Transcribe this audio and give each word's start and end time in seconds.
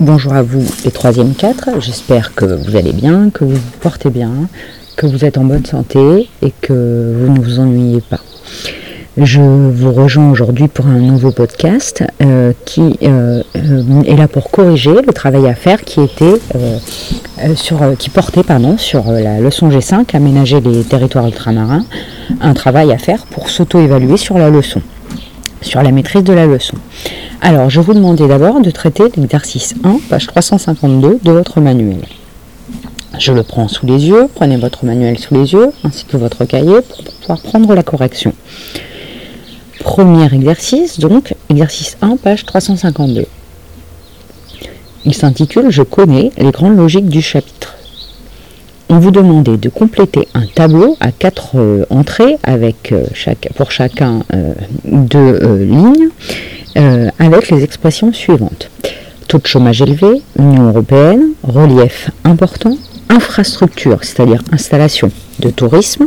Bonjour 0.00 0.32
à 0.32 0.42
vous 0.42 0.64
les 0.86 0.90
troisième 0.90 1.34
4, 1.34 1.78
j'espère 1.78 2.34
que 2.34 2.46
vous 2.46 2.74
allez 2.74 2.94
bien, 2.94 3.28
que 3.28 3.44
vous 3.44 3.56
vous 3.56 3.78
portez 3.82 4.08
bien, 4.08 4.30
que 4.96 5.06
vous 5.06 5.26
êtes 5.26 5.36
en 5.36 5.44
bonne 5.44 5.66
santé 5.66 6.30
et 6.40 6.54
que 6.62 7.14
vous 7.18 7.30
ne 7.30 7.38
vous 7.38 7.60
ennuyez 7.60 8.00
pas. 8.00 8.20
Je 9.18 9.42
vous 9.42 9.92
rejoins 9.92 10.30
aujourd'hui 10.30 10.68
pour 10.68 10.86
un 10.86 11.00
nouveau 11.00 11.32
podcast 11.32 12.02
euh, 12.22 12.54
qui 12.64 12.96
euh, 13.02 13.42
euh, 13.56 14.02
est 14.04 14.16
là 14.16 14.26
pour 14.26 14.50
corriger 14.50 15.02
le 15.06 15.12
travail 15.12 15.46
à 15.46 15.54
faire 15.54 15.82
qui 15.82 16.00
était 16.00 16.40
qui 17.98 18.08
portait 18.08 18.42
pardon, 18.42 18.78
sur 18.78 19.12
la 19.12 19.38
leçon 19.38 19.68
G5, 19.68 20.16
aménager 20.16 20.62
les 20.62 20.82
territoires 20.82 21.26
ultramarins, 21.26 21.84
un 22.40 22.54
travail 22.54 22.90
à 22.90 22.96
faire 22.96 23.26
pour 23.26 23.50
s'auto-évaluer 23.50 24.16
sur 24.16 24.38
la 24.38 24.48
leçon, 24.48 24.80
sur 25.60 25.82
la 25.82 25.92
maîtrise 25.92 26.24
de 26.24 26.32
la 26.32 26.46
leçon. 26.46 26.78
Alors, 27.42 27.70
je 27.70 27.80
vous 27.80 27.94
demandais 27.94 28.28
d'abord 28.28 28.60
de 28.60 28.70
traiter 28.70 29.04
l'exercice 29.16 29.74
1, 29.82 30.00
page 30.10 30.26
352 30.26 31.20
de 31.22 31.32
votre 31.32 31.62
manuel. 31.62 32.04
Je 33.18 33.32
le 33.32 33.42
prends 33.42 33.66
sous 33.66 33.86
les 33.86 34.08
yeux, 34.08 34.26
prenez 34.34 34.58
votre 34.58 34.84
manuel 34.84 35.18
sous 35.18 35.32
les 35.32 35.54
yeux, 35.54 35.70
ainsi 35.82 36.04
que 36.04 36.18
votre 36.18 36.44
cahier, 36.44 36.82
pour 36.82 37.02
pouvoir 37.02 37.40
prendre 37.40 37.74
la 37.74 37.82
correction. 37.82 38.34
Premier 39.78 40.26
exercice, 40.34 41.00
donc, 41.00 41.34
exercice 41.48 41.96
1, 42.02 42.18
page 42.18 42.44
352. 42.44 43.24
Il 45.06 45.14
s'intitule 45.14 45.70
Je 45.70 45.82
connais 45.82 46.32
les 46.36 46.50
grandes 46.50 46.76
logiques 46.76 47.08
du 47.08 47.22
chapitre. 47.22 47.74
On 48.90 48.98
vous 48.98 49.12
demandait 49.12 49.56
de 49.56 49.68
compléter 49.70 50.28
un 50.34 50.44
tableau 50.46 50.98
à 51.00 51.10
quatre 51.10 51.52
euh, 51.54 51.86
entrées 51.88 52.36
avec 52.42 52.92
euh, 52.92 53.06
pour 53.54 53.70
chacun 53.70 54.24
euh, 54.34 54.52
deux 54.84 55.38
lignes 55.62 56.10
avec 57.18 57.50
les 57.50 57.62
expressions 57.62 58.12
suivantes. 58.12 58.70
Taux 59.28 59.38
de 59.38 59.46
chômage 59.46 59.82
élevé, 59.82 60.22
Union 60.38 60.68
européenne, 60.68 61.32
relief 61.42 62.10
important, 62.24 62.76
infrastructure, 63.08 63.98
c'est-à-dire 64.02 64.42
installation 64.52 65.10
de 65.40 65.50
tourisme, 65.50 66.06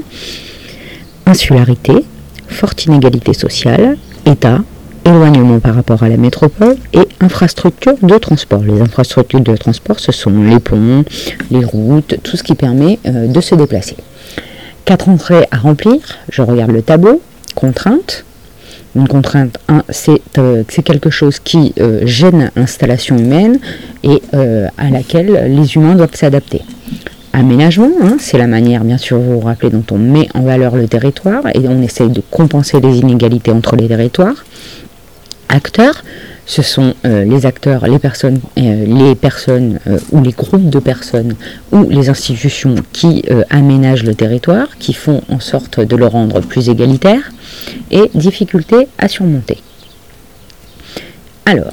insularité, 1.26 2.06
forte 2.48 2.86
inégalité 2.86 3.34
sociale, 3.34 3.98
État, 4.26 4.60
éloignement 5.06 5.60
par 5.60 5.76
rapport 5.76 6.04
à 6.04 6.10
la 6.10 6.18
métropole 6.18 6.78
et 6.94 7.08
infrastructures 7.20 7.98
de 8.02 8.18
transport. 8.18 8.64
Les 8.64 8.82
infrastructures 8.82 9.42
de 9.42 9.56
transport, 9.56 10.00
ce 10.00 10.12
sont 10.12 10.44
les 10.44 10.60
ponts, 10.60 11.04
les 11.52 11.66
routes, 11.66 12.16
tout 12.24 12.38
ce 12.38 12.44
qui 12.44 12.56
permet 12.56 13.00
euh, 13.06 13.28
de 13.28 13.42
se 13.42 13.56
déplacer. 13.56 13.98
Quatre 14.86 15.10
entrées 15.10 15.48
à 15.52 15.58
remplir, 15.58 16.00
je 16.30 16.42
regarde 16.42 16.72
le 16.72 16.82
tableau, 16.82 17.22
contrainte. 17.56 18.26
Une 18.96 19.08
contrainte, 19.08 19.58
euh, 20.38 20.64
c'est 20.70 20.84
quelque 20.84 21.10
chose 21.10 21.40
qui 21.40 21.74
euh, 21.80 22.02
gêne 22.06 22.52
l'installation 22.56 23.18
humaine 23.18 23.60
et 24.04 24.22
à 24.78 24.90
laquelle 24.90 25.56
les 25.56 25.76
humains 25.76 25.96
doivent 25.96 26.16
s'adapter 26.16 26.62
aménagement, 27.34 27.92
hein, 28.04 28.18
c'est 28.20 28.38
la 28.38 28.48
manière, 28.48 28.84
bien 28.84 28.98
sûr, 28.98 29.18
vous 29.18 29.34
vous 29.34 29.40
rappelez, 29.40 29.72
dont 29.72 29.84
on 29.92 29.98
met 29.98 30.30
en 30.36 30.42
valeur 30.42 30.76
le 30.76 30.88
territoire 30.88 31.44
et 31.54 31.68
on 31.68 31.82
essaye 31.82 32.10
de 32.10 32.22
compenser 32.32 32.80
les 32.80 33.00
inégalités 33.00 33.52
entre 33.52 33.76
les 33.76 33.88
territoires. 33.88 34.46
Acteurs, 35.50 36.04
ce 36.46 36.62
sont 36.62 36.94
euh, 37.06 37.24
les 37.24 37.46
acteurs, 37.46 37.88
les 37.88 38.00
personnes, 38.00 38.40
euh, 38.58 38.86
les 38.86 39.16
euh, 39.50 40.00
ou 40.12 40.22
les 40.22 40.32
groupes 40.32 40.70
de 40.70 40.80
personnes 40.80 41.36
ou 41.72 41.90
les 41.90 42.10
institutions 42.10 42.76
qui 42.92 43.24
aménagent 43.50 44.04
le 44.04 44.16
territoire, 44.16 44.68
qui 44.78 44.94
font 44.94 45.22
en 45.30 45.40
sorte 45.40 45.80
de 45.80 45.96
le 45.96 46.06
rendre 46.06 46.42
plus 46.42 46.70
égalitaire, 46.70 47.32
et 47.92 48.10
difficultés 48.14 48.88
à 48.98 49.08
surmonter. 49.08 49.58
Alors, 51.46 51.72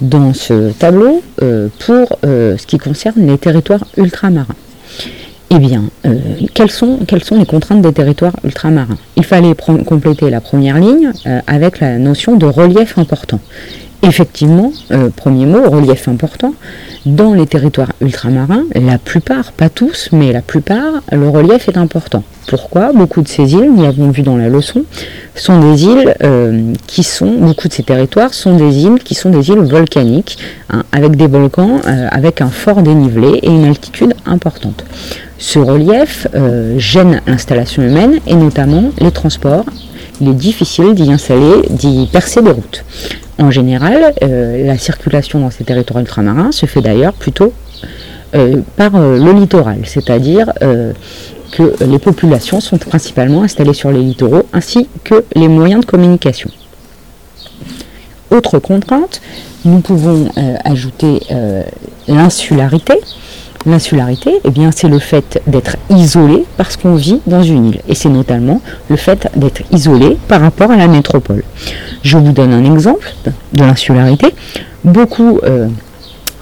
dans 0.00 0.34
ce 0.34 0.72
tableau, 0.72 1.22
pour 1.38 2.18
ce 2.22 2.66
qui 2.66 2.78
concerne 2.78 3.26
les 3.26 3.38
territoires 3.38 3.84
ultramarins, 3.96 4.56
eh 5.50 5.58
bien, 5.58 5.84
quelles, 6.54 6.70
sont, 6.70 6.98
les 7.10 7.46
contraintes 7.46 7.82
des 7.82 7.92
territoires 7.92 8.36
ultramarins? 8.44 8.98
Il 9.16 9.24
fallait 9.24 9.54
compléter 9.86 10.30
la 10.30 10.40
première 10.40 10.78
ligne 10.78 11.12
avec 11.46 11.80
la 11.80 11.98
notion 11.98 12.36
de 12.36 12.46
relief 12.46 12.98
important. 12.98 13.40
Effectivement, 14.02 14.72
euh, 14.90 15.10
premier 15.14 15.46
mot, 15.46 15.68
relief 15.70 16.08
important. 16.08 16.54
Dans 17.06 17.34
les 17.34 17.46
territoires 17.46 17.92
ultramarins, 18.00 18.64
la 18.74 18.98
plupart, 18.98 19.52
pas 19.52 19.68
tous, 19.68 20.08
mais 20.12 20.32
la 20.32 20.42
plupart, 20.42 21.02
le 21.10 21.28
relief 21.28 21.68
est 21.68 21.76
important. 21.76 22.22
Pourquoi? 22.46 22.92
Beaucoup 22.92 23.22
de 23.22 23.28
ces 23.28 23.54
îles, 23.54 23.70
nous 23.74 23.82
l'avons 23.82 24.10
vu 24.10 24.22
dans 24.22 24.36
la 24.36 24.48
leçon, 24.48 24.84
sont 25.34 25.58
des 25.58 25.84
îles 25.84 26.14
qui 26.86 27.02
sont, 27.02 27.32
beaucoup 27.38 27.66
de 27.66 27.72
ces 27.72 27.82
territoires 27.82 28.34
sont 28.34 28.56
des 28.56 28.84
îles 28.84 29.00
qui 29.02 29.14
sont 29.14 29.30
des 29.30 29.50
îles 29.50 29.60
volcaniques, 29.60 30.38
hein, 30.70 30.84
avec 30.92 31.16
des 31.16 31.26
volcans, 31.26 31.80
avec 32.10 32.40
un 32.40 32.50
fort 32.50 32.82
dénivelé 32.82 33.40
et 33.42 33.48
une 33.48 33.64
altitude 33.64 34.14
importante. 34.26 34.84
Ce 35.42 35.58
relief 35.58 36.28
euh, 36.36 36.78
gêne 36.78 37.20
l'installation 37.26 37.82
humaine 37.82 38.20
et 38.28 38.34
notamment 38.36 38.92
les 39.00 39.10
transports. 39.10 39.64
Il 40.20 40.28
est 40.28 40.34
difficile 40.34 40.94
d'y 40.94 41.12
installer, 41.12 41.66
d'y 41.68 42.06
percer 42.06 42.42
des 42.42 42.52
routes. 42.52 42.84
En 43.38 43.50
général, 43.50 44.12
euh, 44.22 44.66
la 44.66 44.78
circulation 44.78 45.40
dans 45.40 45.50
ces 45.50 45.64
territoires 45.64 46.00
ultramarins 46.00 46.52
se 46.52 46.66
fait 46.66 46.80
d'ailleurs 46.80 47.14
plutôt 47.14 47.52
euh, 48.34 48.60
par 48.76 48.98
le 48.98 49.32
littoral, 49.32 49.80
c'est-à-dire 49.84 50.52
que 51.52 51.84
les 51.84 51.98
populations 51.98 52.60
sont 52.60 52.78
principalement 52.78 53.42
installées 53.42 53.74
sur 53.74 53.90
les 53.90 54.00
littoraux 54.00 54.44
ainsi 54.52 54.88
que 55.04 55.24
les 55.34 55.48
moyens 55.48 55.82
de 55.82 55.86
communication. 55.86 56.50
Autre 58.30 58.58
contrainte, 58.58 59.20
nous 59.66 59.80
pouvons 59.80 60.30
ajouter 60.64 61.20
l'insularité. 62.08 62.94
L'insularité, 63.64 64.40
eh 64.44 64.50
bien, 64.50 64.70
c'est 64.72 64.88
le 64.88 64.98
fait 64.98 65.40
d'être 65.46 65.76
isolé 65.88 66.44
parce 66.56 66.76
qu'on 66.76 66.96
vit 66.96 67.20
dans 67.26 67.42
une 67.42 67.66
île. 67.66 67.80
Et 67.88 67.94
c'est 67.94 68.08
notamment 68.08 68.60
le 68.88 68.96
fait 68.96 69.28
d'être 69.36 69.62
isolé 69.70 70.18
par 70.28 70.40
rapport 70.40 70.70
à 70.70 70.76
la 70.76 70.88
métropole. 70.88 71.44
Je 72.02 72.18
vous 72.18 72.32
donne 72.32 72.52
un 72.52 72.64
exemple 72.72 73.12
de 73.52 73.62
l'insularité. 73.62 74.34
Beaucoup 74.84 75.38
euh, 75.44 75.68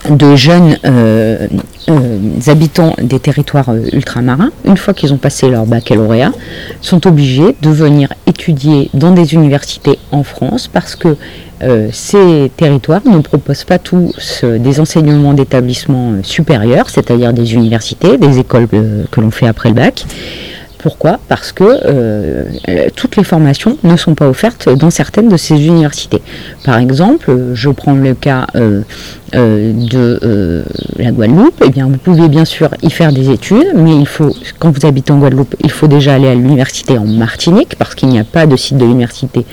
de 0.09 0.34
jeunes 0.34 0.78
euh, 0.84 1.47
euh, 1.88 2.19
habitants 2.47 2.94
des 3.00 3.21
territoires 3.21 3.75
ultramarins, 3.93 4.50
une 4.65 4.77
fois 4.77 4.94
qu'ils 4.94 5.12
ont 5.12 5.19
passé 5.19 5.49
leur 5.49 5.66
baccalauréat, 5.66 6.33
sont 6.81 7.06
obligés 7.06 7.56
de 7.61 7.71
venir 7.71 8.12
étudier 8.27 8.91
dans 8.94 9.12
des 9.12 9.34
universités 9.34 9.99
en 10.12 10.22
France 10.22 10.69
parce 10.69 10.97
que 10.97 11.16
euh, 11.62 11.88
ces 11.93 12.50
territoires 12.56 13.03
ne 13.05 13.19
proposent 13.19 13.65
pas 13.65 13.78
tous 13.78 14.44
des 14.44 14.81
enseignements 14.81 15.34
d'établissements 15.34 16.12
euh, 16.12 16.22
supérieurs, 16.22 16.88
c'est-à-dire 16.88 17.34
des 17.34 17.53
universités, 17.53 18.17
des 18.17 18.38
écoles 18.38 18.67
euh, 18.72 19.05
que 19.11 19.21
l'on 19.21 19.31
fait 19.31 19.47
après 19.47 19.69
le 19.69 19.75
bac. 19.75 20.06
Pourquoi? 20.83 21.19
Parce 21.29 21.53
que 21.53 22.89
toutes 22.91 23.17
les 23.17 23.25
formations 23.25 23.77
ne 23.83 23.97
sont 23.97 24.15
pas 24.15 24.29
offertes 24.29 24.69
dans 24.69 24.91
certaines 24.91 25.29
de 25.29 25.37
ces 25.37 25.67
universités. 25.67 26.23
Par 26.65 26.79
exemple, 26.79 27.55
je 27.55 27.71
prends 27.71 27.95
le 27.95 28.15
cas 28.15 28.47
de 28.55 28.85
la 30.99 31.11
Guadeloupe. 31.11 31.63
Eh 31.65 31.71
bien, 31.71 31.87
vous 31.87 31.99
pouvez 31.99 32.29
bien 32.29 32.45
sûr 32.45 32.71
y 32.83 32.91
faire 32.91 33.13
des 33.13 33.31
études, 33.31 33.73
mais 33.75 33.97
il 33.97 34.07
faut, 34.07 34.35
quand 34.59 34.71
vous 34.71 34.87
habitez 34.87 35.13
en 35.13 35.19
Guadeloupe, 35.19 35.55
il 35.63 35.71
faut 35.71 35.87
déjà 35.87 36.15
aller 36.15 36.29
à 36.29 36.35
l'université 36.35 36.99
en 36.99 37.05
Martinique 37.05 37.77
parce 37.79 37.95
qu'il 37.95 38.09
n'y 38.09 38.19
a 38.19 38.25
pas 38.25 38.47
de 38.47 38.57
site 38.57 38.79
de 38.79 38.85
l'université 38.85 39.45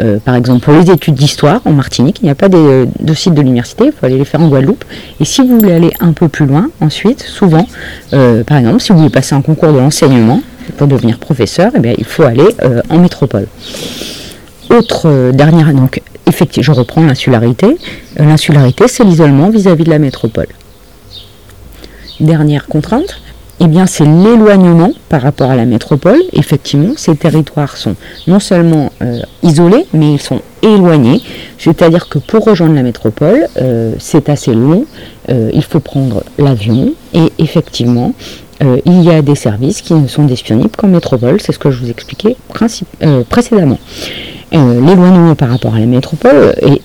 euh, 0.00 0.18
par 0.18 0.34
exemple, 0.34 0.64
pour 0.64 0.74
les 0.74 0.90
études 0.90 1.14
d'histoire 1.14 1.60
en 1.64 1.72
Martinique, 1.72 2.18
il 2.20 2.24
n'y 2.24 2.30
a 2.30 2.34
pas 2.34 2.48
de, 2.48 2.86
site 3.14 3.34
de 3.34 3.40
l'université, 3.40 3.86
il 3.86 3.92
faut 3.92 4.06
aller 4.06 4.18
les 4.18 4.24
faire 4.24 4.40
en 4.40 4.48
Guadeloupe. 4.48 4.84
Et 5.20 5.24
si 5.24 5.42
vous 5.42 5.58
voulez 5.58 5.72
aller 5.72 5.92
un 6.00 6.12
peu 6.12 6.28
plus 6.28 6.46
loin, 6.46 6.68
ensuite, 6.80 7.22
souvent, 7.22 7.66
euh, 8.12 8.42
par 8.44 8.58
exemple, 8.58 8.80
si 8.80 8.92
vous 8.92 8.98
voulez 8.98 9.10
passer 9.10 9.34
un 9.34 9.42
concours 9.42 9.72
de 9.72 9.78
l'enseignement 9.78 10.42
pour 10.76 10.86
devenir 10.86 11.18
professeur, 11.18 11.72
eh 11.74 11.80
bien, 11.80 11.94
il 11.96 12.04
faut 12.04 12.22
aller 12.22 12.46
euh, 12.62 12.80
en 12.88 12.98
métropole. 12.98 13.46
Autre 14.70 15.30
dernière, 15.32 15.72
donc, 15.72 16.00
effectivement, 16.26 16.74
je 16.74 16.78
reprends 16.78 17.02
l'insularité. 17.04 17.76
l'insularité, 18.16 18.88
c'est 18.88 19.04
l'isolement 19.04 19.50
vis-à-vis 19.50 19.84
de 19.84 19.90
la 19.90 19.98
métropole. 19.98 20.48
Dernière 22.20 22.66
contrainte, 22.66 23.20
eh 23.60 23.66
bien, 23.66 23.86
c'est 23.86 24.04
l'éloignement 24.04 24.92
par 25.08 25.22
rapport 25.22 25.50
à 25.50 25.56
la 25.56 25.64
métropole. 25.64 26.20
Effectivement, 26.32 26.94
ces 26.96 27.14
territoires 27.14 27.76
sont 27.76 27.94
non 28.26 28.40
seulement 28.40 28.92
euh, 29.00 29.20
isolés, 29.42 29.86
mais 29.92 30.14
ils 30.14 30.20
sont 30.20 30.40
éloignés. 30.62 31.20
C'est-à-dire 31.58 32.08
que 32.08 32.18
pour 32.18 32.44
rejoindre 32.44 32.74
la 32.74 32.82
métropole, 32.82 33.46
euh, 33.60 33.94
c'est 33.98 34.28
assez 34.28 34.52
long. 34.54 34.86
Euh, 35.30 35.50
il 35.54 35.62
faut 35.62 35.80
prendre 35.80 36.24
l'avion. 36.36 36.94
Et 37.14 37.32
effectivement, 37.38 38.12
il 38.60 39.02
y 39.02 39.10
a 39.10 39.22
des 39.22 39.34
services 39.34 39.82
qui 39.82 39.94
ne 39.94 40.06
sont 40.06 40.24
disponibles 40.24 40.74
qu'en 40.76 40.88
métropole. 40.88 41.40
C'est 41.40 41.52
ce 41.52 41.58
que 41.58 41.70
je 41.70 41.80
vous 41.80 41.90
expliquais 41.90 42.36
précédemment. 43.28 43.78
Euh, 44.54 44.74
l'éloignement 44.74 45.34
par 45.34 45.48
rapport 45.48 45.74
à 45.74 45.80
la 45.80 45.86
métropole 45.86 46.54
et, 46.62 46.80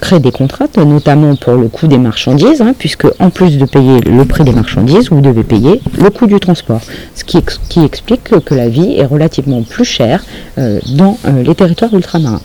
crée 0.00 0.20
des 0.20 0.30
contraintes, 0.30 0.76
notamment 0.76 1.36
pour 1.36 1.54
le 1.54 1.68
coût 1.68 1.86
des 1.86 1.96
marchandises, 1.96 2.60
hein, 2.60 2.74
puisque 2.78 3.06
en 3.18 3.30
plus 3.30 3.56
de 3.56 3.64
payer 3.64 4.00
le 4.00 4.24
prix 4.26 4.44
des 4.44 4.52
marchandises, 4.52 5.08
vous 5.10 5.22
devez 5.22 5.42
payer 5.42 5.80
le 5.98 6.10
coût 6.10 6.26
du 6.26 6.38
transport, 6.38 6.82
ce 7.14 7.24
qui, 7.24 7.38
explique 7.82 8.24
que, 8.24 8.54
la 8.54 8.68
vie 8.68 8.96
est 8.98 9.06
relativement 9.06 9.62
plus 9.62 9.86
chère 9.86 10.22
euh, 10.58 10.80
dans 10.90 11.16
euh, 11.24 11.42
les 11.42 11.54
territoires 11.54 11.94
ultramarins. 11.94 12.42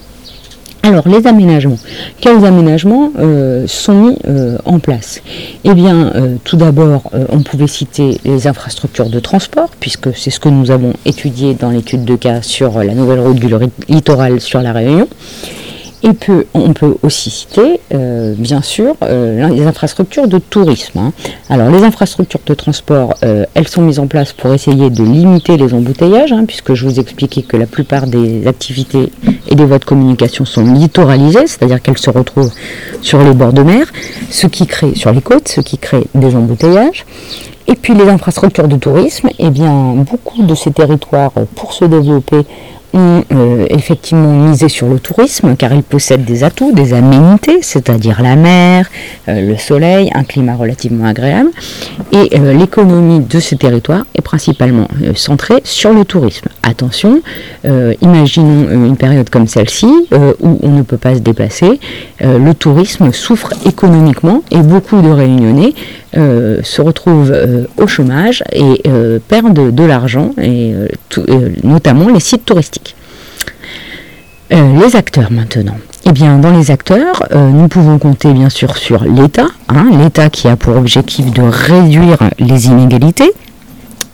Alors, 0.81 1.07
les 1.07 1.27
aménagements. 1.27 1.77
Quels 2.21 2.45
aménagements 2.45 3.11
euh, 3.19 3.65
sont 3.67 3.93
mis 3.93 4.17
euh, 4.27 4.57
en 4.65 4.79
place? 4.79 5.21
Eh 5.63 5.73
bien, 5.73 6.11
euh, 6.15 6.35
tout 6.43 6.55
d'abord, 6.55 7.11
on 7.29 7.41
pouvait 7.43 7.67
citer 7.67 8.19
les 8.23 8.47
infrastructures 8.47 9.09
de 9.09 9.19
transport, 9.19 9.69
puisque 9.79 10.15
c'est 10.15 10.29
ce 10.29 10.39
que 10.39 10.49
nous 10.49 10.71
avons 10.71 10.93
étudié 11.05 11.53
dans 11.53 11.69
l'étude 11.69 12.05
de 12.05 12.15
cas 12.15 12.41
sur 12.41 12.79
la 12.79 12.93
nouvelle 12.93 13.19
route 13.19 13.37
du 13.37 13.49
littoral 13.89 14.39
sur 14.39 14.61
la 14.61 14.71
Réunion. 14.71 15.07
Et 16.01 16.13
puis, 16.13 16.31
on 16.53 16.71
peut 16.71 16.95
aussi 17.03 17.29
citer, 17.29 17.81
bien 18.37 18.61
sûr, 18.61 18.95
les 19.01 19.63
infrastructures 19.65 20.29
de 20.29 20.37
tourisme. 20.37 20.97
Hein. 20.97 21.11
Alors, 21.49 21.69
les 21.69 21.83
infrastructures 21.83 22.39
de 22.45 22.53
transport, 22.53 23.15
elles 23.21 23.67
sont 23.67 23.81
mises 23.81 23.99
en 23.99 24.07
place 24.07 24.31
pour 24.31 24.53
essayer 24.53 24.89
de 24.89 25.03
limiter 25.03 25.57
les 25.57 25.73
embouteillages, 25.73 26.31
hein, 26.31 26.45
puisque 26.47 26.73
je 26.73 26.85
vous 26.85 27.01
expliquais 27.01 27.41
que 27.41 27.57
la 27.57 27.65
plupart 27.65 28.07
des 28.07 28.47
activités 28.47 29.11
et 29.49 29.55
des 29.55 29.65
voies 29.65 29.79
de 29.79 29.85
communication 29.85 30.45
sont 30.45 30.63
littoralisées, 30.63 31.47
c'est-à-dire 31.47 31.81
qu'elles 31.81 31.97
se 31.97 32.09
retrouvent 32.09 32.51
sur 33.01 33.19
les 33.19 33.33
bords 33.33 33.53
de 33.53 33.63
mer, 33.63 33.87
ce 34.29 34.47
qui 34.47 34.67
crée, 34.67 34.95
sur 34.95 35.11
les 35.11 35.21
côtes, 35.21 35.47
ce 35.47 35.61
qui 35.61 35.77
crée 35.77 36.05
des 36.15 36.35
embouteillages. 36.35 37.05
Et 37.67 37.75
puis 37.75 37.93
les 37.93 38.07
infrastructures 38.07 38.67
de 38.67 38.77
tourisme, 38.77 39.29
eh 39.37 39.49
bien, 39.49 39.93
beaucoup 39.97 40.41
de 40.41 40.55
ces 40.55 40.71
territoires, 40.71 41.33
pour 41.55 41.73
se 41.73 41.85
développer, 41.85 42.45
ont 42.93 43.23
euh, 43.31 43.65
effectivement 43.69 44.33
misé 44.33 44.69
sur 44.69 44.87
le 44.87 44.99
tourisme 44.99 45.55
car 45.55 45.73
il 45.73 45.83
possède 45.83 46.25
des 46.25 46.43
atouts, 46.43 46.71
des 46.71 46.93
aménités, 46.93 47.59
c'est-à-dire 47.61 48.21
la 48.21 48.35
mer, 48.35 48.89
euh, 49.27 49.41
le 49.41 49.57
soleil, 49.57 50.09
un 50.13 50.23
climat 50.23 50.55
relativement 50.55 51.05
agréable. 51.05 51.49
Et 52.11 52.37
euh, 52.37 52.53
l'économie 52.53 53.19
de 53.19 53.39
ces 53.39 53.57
territoires 53.57 54.05
est 54.15 54.21
principalement 54.21 54.87
centrée 55.15 55.61
sur 55.63 55.93
le 55.93 56.05
tourisme. 56.05 56.47
Attention, 56.63 57.21
imaginons 58.01 58.69
une 58.85 58.95
période 58.95 59.29
comme 59.29 59.47
celle-ci 59.47 59.87
où 60.39 60.59
on 60.61 60.69
ne 60.69 60.83
peut 60.83 60.97
pas 60.97 61.15
se 61.15 61.19
déplacer. 61.19 61.79
le 62.21 62.53
tourisme 62.53 63.11
souffre 63.11 63.53
économiquement 63.65 64.43
et 64.51 64.59
beaucoup 64.59 65.01
de 65.01 65.09
réunionnais 65.09 65.73
se 66.13 66.81
retrouvent 66.81 67.33
au 67.77 67.87
chômage 67.87 68.43
et 68.51 68.83
perdent 69.27 69.73
de 69.73 69.83
l'argent, 69.83 70.31
et 70.41 70.73
notamment 71.63 72.09
les 72.09 72.19
sites 72.19 72.45
touristiques. 72.45 72.78
Euh, 74.51 74.79
les 74.79 74.95
acteurs 74.95 75.31
maintenant. 75.31 75.77
Eh 76.05 76.11
bien, 76.11 76.39
dans 76.39 76.49
les 76.49 76.71
acteurs, 76.71 77.21
euh, 77.31 77.49
nous 77.49 77.67
pouvons 77.67 77.99
compter 77.99 78.33
bien 78.33 78.49
sûr 78.49 78.77
sur 78.77 79.03
l'État, 79.03 79.45
hein, 79.67 79.91
l'État 80.01 80.31
qui 80.31 80.47
a 80.47 80.55
pour 80.55 80.75
objectif 80.75 81.31
de 81.31 81.43
réduire 81.43 82.17
les 82.39 82.65
inégalités 82.65 83.31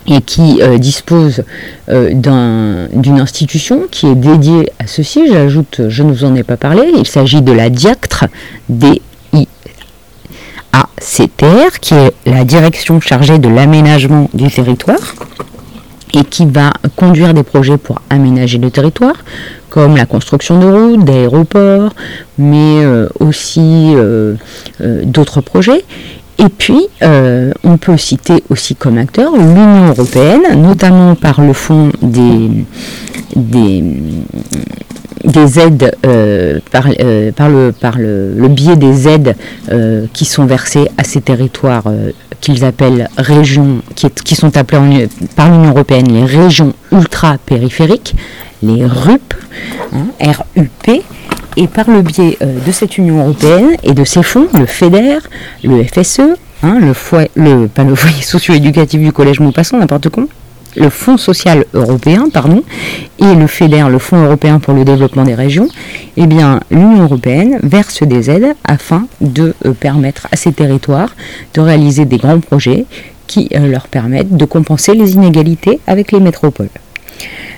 et 0.07 0.19
qui 0.21 0.61
euh, 0.61 0.77
dispose 0.77 1.45
d'une 1.87 3.19
institution 3.19 3.83
qui 3.89 4.07
est 4.07 4.15
dédiée 4.15 4.73
à 4.79 4.87
ceci. 4.87 5.25
J'ajoute, 5.31 5.83
je 5.87 6.03
ne 6.03 6.11
vous 6.11 6.25
en 6.25 6.35
ai 6.35 6.43
pas 6.43 6.57
parlé, 6.57 6.91
il 6.97 7.07
s'agit 7.07 7.41
de 7.41 7.53
la 7.53 7.69
DIACTR, 7.69 8.25
D-I-A-C-T-R, 8.67 9.39
qui 11.79 11.93
est 11.93 12.11
la 12.25 12.43
direction 12.43 12.99
chargée 12.99 13.39
de 13.39 13.47
l'aménagement 13.47 14.29
du 14.33 14.51
territoire 14.51 15.15
et 16.15 16.23
qui 16.23 16.45
va 16.45 16.71
conduire 16.95 17.33
des 17.33 17.43
projets 17.43 17.77
pour 17.77 18.01
aménager 18.09 18.57
le 18.57 18.71
territoire, 18.71 19.15
comme 19.69 19.97
la 19.97 20.05
construction 20.05 20.59
de 20.59 20.65
routes, 20.65 21.03
d'aéroports, 21.03 21.93
mais 22.37 22.83
euh, 22.83 23.09
aussi 23.19 23.93
euh, 23.95 24.35
euh, 24.81 25.03
d'autres 25.03 25.41
projets. 25.41 25.83
Et 26.37 26.49
puis, 26.49 26.87
on 27.01 27.77
peut 27.77 27.95
citer 27.97 28.43
aussi 28.49 28.75
comme 28.75 28.97
acteur 28.97 29.31
l'Union 29.37 29.87
européenne, 29.87 30.61
notamment 30.61 31.15
par 31.15 31.39
le 31.39 31.53
fonds 31.53 31.91
des, 32.01 32.49
des, 33.37 33.81
des 35.25 35.59
aides, 35.59 35.95
par, 36.71 36.83
par, 37.35 37.49
le, 37.49 37.71
par 37.71 37.97
le, 37.97 38.47
biais 38.47 38.75
des 38.75 39.07
aides 39.07 39.35
qui 40.13 40.25
sont 40.25 40.45
versées 40.45 40.87
à 40.97 41.03
ces 41.03 41.21
territoires 41.21 41.85
qu'ils 42.41 42.63
appellent 42.63 43.09
régions, 43.17 43.81
qui, 43.95 44.35
sont 44.35 44.55
appelées 44.55 45.09
par 45.35 45.49
l'Union 45.49 45.71
européenne 45.71 46.11
les 46.11 46.25
régions 46.25 46.73
ultra-périphériques, 46.91 48.15
les 48.61 48.85
RUP, 48.85 49.33
hein, 49.93 50.05
RUP, 50.55 51.03
et 51.57 51.67
par 51.67 51.89
le 51.89 52.01
biais 52.01 52.37
euh, 52.41 52.59
de 52.65 52.71
cette 52.71 52.97
Union 52.97 53.23
européenne 53.23 53.77
et 53.83 53.93
de 53.93 54.03
ses 54.03 54.23
fonds, 54.23 54.47
le 54.53 54.65
FEDER, 54.65 55.19
le 55.63 55.83
FSE, 55.83 56.21
hein, 56.63 56.79
le, 56.79 56.93
foyer, 56.93 57.29
le 57.35 57.67
foyer 57.95 58.21
socio-éducatif 58.21 59.01
du 59.01 59.11
collège 59.11 59.39
Maupassant, 59.39 59.77
n'importe 59.79 60.09
quoi, 60.09 60.25
le 60.75 60.89
Fonds 60.89 61.17
social 61.17 61.65
européen, 61.73 62.27
pardon, 62.31 62.63
et 63.19 63.33
le 63.33 63.47
FEDER, 63.47 63.85
le 63.89 63.99
Fonds 63.99 64.23
européen 64.23 64.59
pour 64.59 64.73
le 64.73 64.83
développement 64.85 65.23
des 65.23 65.35
régions, 65.35 65.67
eh 66.17 66.27
bien, 66.27 66.59
l'Union 66.69 67.03
européenne 67.03 67.59
verse 67.63 68.03
des 68.03 68.29
aides 68.29 68.55
afin 68.63 69.07
de 69.21 69.53
euh, 69.65 69.71
permettre 69.73 70.27
à 70.31 70.35
ces 70.35 70.51
territoires 70.51 71.15
de 71.53 71.61
réaliser 71.61 72.05
des 72.05 72.17
grands 72.17 72.39
projets 72.39 72.85
qui 73.27 73.49
euh, 73.55 73.67
leur 73.67 73.87
permettent 73.87 74.35
de 74.35 74.45
compenser 74.45 74.93
les 74.93 75.13
inégalités 75.13 75.79
avec 75.87 76.11
les 76.11 76.19
métropoles. 76.19 76.69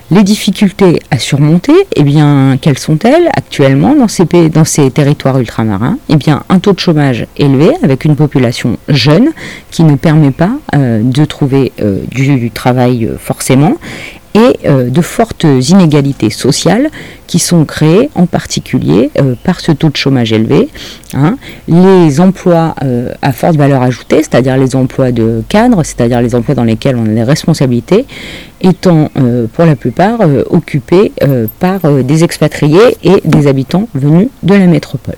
Les 0.10 0.24
difficultés 0.24 1.02
à 1.12 1.20
surmonter, 1.20 1.74
eh 1.98 2.04
bien, 2.04 2.58
quelles 2.62 2.78
sont-elles 2.78 3.28
actuellement 3.36 3.94
dans 3.94 4.08
ces, 4.08 4.90
territoires 4.90 5.38
ultramarins? 5.38 5.98
Eh 6.08 6.16
bien, 6.16 6.44
un 6.48 6.60
taux 6.60 6.72
de 6.72 6.80
chômage 6.80 7.28
élevé 7.36 7.72
avec 7.84 8.06
une 8.06 8.16
population 8.16 8.78
jeune 8.88 9.32
qui 9.70 9.84
ne 9.84 9.98
permet 9.98 10.32
pas 10.32 10.52
euh, 10.76 11.02
de 11.04 11.26
trouver 11.26 11.74
euh, 11.82 12.00
du, 12.10 12.52
travail 12.52 13.06
euh, 13.06 13.18
forcément 13.18 13.76
et 14.38 14.68
euh, 14.68 14.90
de 14.90 15.02
fortes 15.02 15.44
inégalités 15.44 16.30
sociales 16.30 16.90
qui 17.26 17.40
sont 17.40 17.66
créées 17.66 18.10
en 18.16 18.28
particulier 18.28 19.10
euh, 19.20 19.36
par 19.44 19.60
ce 19.60 19.72
taux 19.72 19.90
de 19.90 19.98
chômage 19.98 20.32
élevé. 20.32 20.70
Hein. 21.14 21.38
Les 21.68 22.22
emplois 22.22 22.76
euh, 22.84 23.14
à 23.22 23.34
forte 23.34 23.56
valeur 23.56 23.82
ajoutée, 23.82 24.18
c'est-à-dire 24.18 24.58
les 24.58 24.76
emplois 24.76 25.12
de 25.12 25.44
cadre, 25.50 25.84
c'est-à-dire 25.84 26.22
les 26.22 26.36
emplois 26.36 26.56
dans 26.56 26.64
lesquels 26.64 26.96
on 26.96 27.06
a 27.06 27.14
des 27.14 27.24
responsabilités, 27.24 28.06
étant 28.62 29.10
pour 29.54 29.66
la 29.66 29.76
plupart 29.76 30.20
occupés 30.50 31.12
par 31.60 31.80
des 32.04 32.24
expatriés 32.24 32.98
et 33.04 33.22
des 33.24 33.48
habitants 33.48 33.88
venus 33.94 34.30
de 34.42 34.56
la 34.56 34.66
métropole. 34.66 35.18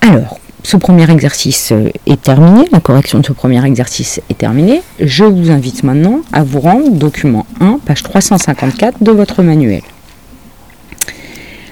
Alors, 0.00 0.40
ce 0.62 0.76
premier 0.76 1.10
exercice 1.10 1.72
euh, 1.72 1.90
est 2.06 2.22
terminé, 2.22 2.68
la 2.70 2.80
correction 2.80 3.18
de 3.18 3.26
ce 3.26 3.32
premier 3.32 3.64
exercice 3.64 4.20
est 4.30 4.38
terminée. 4.38 4.80
Je 5.00 5.24
vous 5.24 5.50
invite 5.50 5.82
maintenant 5.82 6.20
à 6.32 6.44
vous 6.44 6.60
rendre 6.60 6.90
document 6.90 7.46
1, 7.60 7.80
page 7.84 8.02
354 8.02 9.02
de 9.02 9.10
votre 9.10 9.42
manuel. 9.42 9.82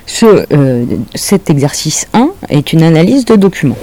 Ce, 0.06 0.44
euh, 0.52 0.84
cet 1.14 1.50
exercice 1.50 2.08
1 2.14 2.30
est 2.48 2.72
une 2.72 2.82
analyse 2.82 3.24
de 3.24 3.36
document. 3.36 3.76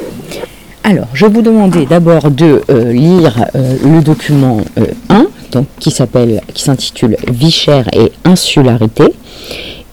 Alors, 0.83 1.07
je 1.13 1.25
vous 1.25 1.41
demander 1.41 1.85
d'abord 1.85 2.29
de 2.29 2.61
euh, 2.69 2.91
lire 2.91 3.45
le 3.55 4.01
document 4.01 4.61
1, 5.09 5.27
donc, 5.51 5.67
qui 5.79 5.91
s'intitule 5.91 7.17
Vie 7.29 7.51
chère 7.51 7.87
et 7.93 8.11
insularité, 8.25 9.05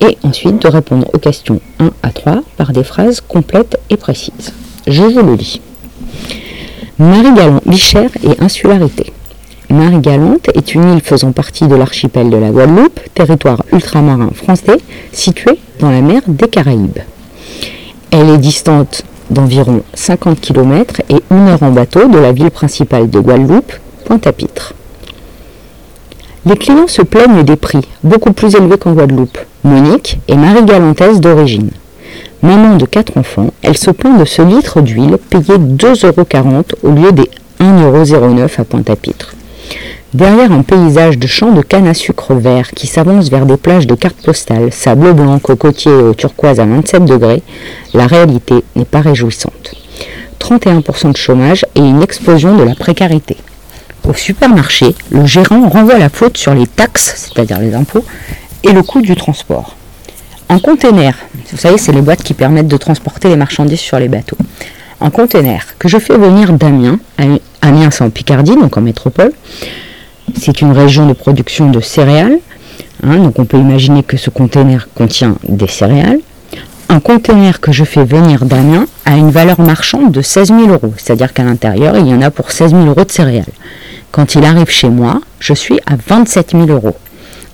et 0.01 0.19
ensuite 0.25 0.61
de 0.61 0.69
répondre 0.69 1.09
aux 1.13 1.19
questions 1.19 1.61
1 1.79 1.91
à 2.03 2.11
3 2.11 2.43
par 2.57 2.73
des 2.73 2.85
phrases 2.85 3.21
complètes 3.21 3.79
et 3.91 3.97
précises. 3.97 4.53
Je 4.87 5.03
vous 5.03 5.23
le 5.23 5.35
lis. 5.35 5.63
Marie-Galante, 6.99 7.63
Bichère 7.65 8.11
et 8.23 8.43
insularité. 8.43 9.15
Marie-Galante 9.71 10.51
est 10.55 10.75
une 10.75 10.93
île 10.93 11.01
faisant 11.01 11.33
partie 11.33 11.67
de 11.67 11.75
l'archipel 11.75 12.29
de 12.29 12.37
la 12.37 12.51
Guadeloupe, 12.51 13.01
territoire 13.15 13.63
ultramarin 13.73 14.29
français 14.35 14.77
situé 15.11 15.59
dans 15.81 15.91
la 15.91 16.03
mer 16.03 16.21
des 16.29 16.49
Caraïbes. 16.49 16.99
Elle 18.11 18.29
est 18.29 18.39
distante 18.39 19.05
d'environ 19.31 19.83
50 19.95 20.39
km 20.41 21.01
et 21.09 21.23
une 21.31 21.49
heure 21.49 21.63
en 21.63 21.71
bateau 21.71 22.07
de 22.07 22.19
la 22.19 22.33
ville 22.33 22.51
principale 22.51 23.09
de 23.09 23.21
Guadeloupe, 23.21 23.73
Pointe-à-Pitre. 24.05 24.75
Les 26.45 26.57
clients 26.57 26.89
se 26.89 27.01
plaignent 27.01 27.43
des 27.43 27.57
prix, 27.57 27.81
beaucoup 28.03 28.35
plus 28.35 28.55
élevés 28.55 28.77
qu'en 28.77 28.93
Guadeloupe. 28.93 29.39
Monique 29.65 30.19
est 30.29 30.37
marie-galantaise 30.37 31.21
d'origine. 31.21 31.71
Maman 32.45 32.77
de 32.77 32.85
quatre 32.85 33.17
enfants, 33.17 33.55
elle 33.63 33.79
se 33.79 33.91
plaint 33.91 34.21
de 34.21 34.27
ce 34.27 34.43
litre 34.43 34.83
d'huile 34.83 35.17
payé 35.17 35.57
2,40€ 35.57 36.75
au 36.83 36.91
lieu 36.91 37.11
des 37.11 37.31
1,09€ 37.59 38.61
à 38.61 38.65
Pointe-à-Pitre. 38.65 39.35
Derrière 40.13 40.53
un 40.53 40.61
paysage 40.61 41.17
de 41.17 41.27
champs 41.27 41.53
de 41.53 41.63
canne 41.63 41.87
à 41.87 41.95
sucre 41.95 42.35
vert 42.35 42.73
qui 42.73 42.87
s'avance 42.87 43.31
vers 43.31 43.47
des 43.47 43.57
plages 43.57 43.87
de 43.87 43.95
cartes 43.95 44.23
postales, 44.23 44.75
sable 44.75 45.15
blanc, 45.15 45.39
cocotier 45.39 45.91
et 45.91 46.15
turquoise 46.17 46.61
à 46.61 46.67
27 46.67 47.07
degrés, 47.07 47.43
la 47.95 48.07
réalité 48.07 48.57
n'est 48.77 48.85
pas 48.85 49.01
réjouissante. 49.01 49.75
31% 50.39 51.13
de 51.13 51.17
chômage 51.17 51.65
et 51.75 51.81
une 51.81 52.03
explosion 52.03 52.59
de 52.59 52.63
la 52.63 52.75
précarité. 52.75 53.39
Au 54.07 54.13
supermarché, 54.13 54.95
le 55.11 55.25
gérant 55.25 55.67
renvoie 55.71 55.99
la 55.99 56.11
faute 56.11 56.37
sur 56.37 56.53
les 56.53 56.67
taxes, 56.67 57.15
c'est-à-dire 57.17 57.61
les 57.61 57.75
impôts, 57.75 58.05
et 58.63 58.73
le 58.73 58.83
coût 58.83 59.01
du 59.01 59.17
transport. 59.17 59.77
Un 60.55 60.61
container, 60.61 61.17
vous 61.51 61.59
savez, 61.59 61.79
c'est 61.79 61.91
les 61.91 62.01
boîtes 62.01 62.23
qui 62.23 62.33
permettent 62.33 62.69
de 62.69 62.77
transporter 62.77 63.27
les 63.27 63.35
marchandises 63.35 63.81
sur 63.81 63.99
les 63.99 64.07
bateaux. 64.07 64.37
Un 65.01 65.11
container 65.11 65.77
que 65.81 65.89
je 65.89 65.99
fais 65.99 66.17
venir 66.17 66.53
d'Amiens, 66.53 67.01
Amiens 67.61 67.91
c'est 67.91 68.05
en 68.05 68.11
Picardie, 68.11 68.55
donc 68.55 68.77
en 68.77 68.81
métropole. 68.81 69.33
C'est 70.37 70.61
une 70.61 70.71
région 70.71 71.09
de 71.09 71.13
production 71.13 71.73
de 71.73 71.81
céréales. 71.81 72.39
Hein, 73.03 73.17
donc 73.17 73.41
on 73.41 73.47
peut 73.47 73.59
imaginer 73.59 74.05
que 74.05 74.17
ce 74.17 74.31
container 74.31 74.87
contient 74.95 75.35
des 75.49 75.67
céréales. 75.67 76.21
un 76.89 77.01
conteneur 77.01 77.59
que 77.59 77.73
je 77.73 77.83
fais 77.83 78.05
venir 78.05 78.45
d'Amiens 78.45 78.87
a 79.07 79.17
une 79.17 79.31
valeur 79.31 79.61
marchande 79.61 80.13
de 80.13 80.23
16 80.23 80.51
000 80.51 80.69
euros, 80.69 80.95
c'est-à-dire 80.97 81.33
qu'à 81.33 81.43
l'intérieur, 81.43 81.97
il 81.97 82.07
y 82.07 82.15
en 82.15 82.23
a 82.23 82.31
pour 82.31 82.53
16 82.53 82.71
000 82.71 82.85
euros 82.85 83.05
de 83.05 83.11
céréales. 83.11 83.55
Quand 84.13 84.37
il 84.37 84.45
arrive 84.45 84.71
chez 84.71 84.89
moi, 84.89 85.21
je 85.41 85.53
suis 85.53 85.81
à 85.87 85.97
27 85.97 86.53
000 86.53 86.67
euros. 86.69 86.95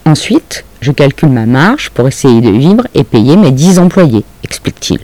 Ensuite, 0.07 0.65
je 0.81 0.93
calcule 0.93 1.29
ma 1.29 1.47
marge 1.47 1.91
pour 1.91 2.09
essayer 2.09 2.41
de 2.41 2.51
vivre 2.51 2.87
et 2.95 3.05
payer 3.05 3.37
mes 3.37 3.51
10 3.51 3.79
employés, 3.79 4.25
explique-t-il. 4.45 5.01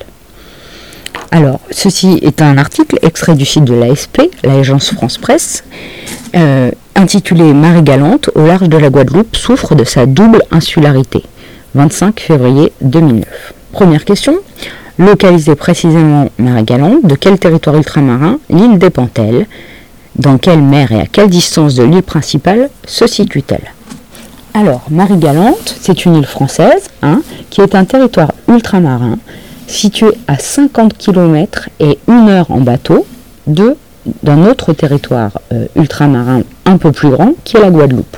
Alors, 1.30 1.60
ceci 1.70 2.18
est 2.22 2.40
un 2.40 2.56
article 2.56 2.98
extrait 3.02 3.34
du 3.34 3.44
site 3.44 3.64
de 3.64 3.74
l'ASP, 3.74 4.22
l'agence 4.42 4.92
France 4.92 5.18
Presse, 5.18 5.64
euh, 6.34 6.70
intitulé 6.94 7.52
Marie 7.52 7.82
Galante 7.82 8.30
au 8.34 8.46
large 8.46 8.68
de 8.68 8.76
la 8.76 8.90
Guadeloupe 8.90 9.36
souffre 9.36 9.74
de 9.74 9.84
sa 9.84 10.06
double 10.06 10.42
insularité. 10.50 11.22
25 11.74 12.20
février 12.20 12.72
2009. 12.80 13.54
Première 13.72 14.04
question. 14.04 14.36
Localisée 14.98 15.56
précisément 15.56 16.30
Marie 16.38 16.64
Galante, 16.64 17.04
de 17.04 17.14
quel 17.16 17.38
territoire 17.38 17.76
ultramarin 17.76 18.38
l'île 18.48 18.78
dépend-elle? 18.78 19.46
Dans 20.16 20.38
quelle 20.38 20.62
mer 20.62 20.92
et 20.92 21.00
à 21.00 21.06
quelle 21.06 21.28
distance 21.28 21.74
de 21.74 21.82
l'île 21.82 22.02
principale 22.02 22.70
se 22.86 23.06
situe-t-elle? 23.06 23.75
Alors, 24.58 24.84
Marie 24.90 25.18
Galante, 25.18 25.76
c'est 25.82 26.06
une 26.06 26.16
île 26.16 26.24
française 26.24 26.88
hein, 27.02 27.20
qui 27.50 27.60
est 27.60 27.74
un 27.74 27.84
territoire 27.84 28.32
ultramarin 28.48 29.18
situé 29.66 30.12
à 30.28 30.38
50 30.38 30.96
km 30.96 31.68
et 31.78 31.98
1 32.08 32.28
heure 32.28 32.50
en 32.50 32.62
bateau 32.62 33.04
d'un 33.46 34.46
autre 34.46 34.72
territoire 34.72 35.32
euh, 35.52 35.66
ultramarin 35.76 36.40
un 36.64 36.78
peu 36.78 36.90
plus 36.90 37.10
grand 37.10 37.34
qui 37.44 37.58
est 37.58 37.60
la 37.60 37.68
Guadeloupe. 37.68 38.16